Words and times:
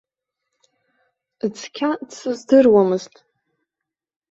Цқьа 1.57 1.91
дсыздыруамызт. 2.07 3.13